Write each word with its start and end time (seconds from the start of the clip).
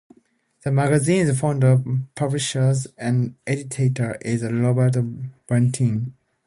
The 0.63 0.71
magazine's 0.71 1.39
founder, 1.39 1.77
publisher 2.15 2.73
and 2.97 3.35
editor 3.45 4.17
is 4.21 4.41
Robert 4.51 4.95
Ballantyne. 5.45 6.13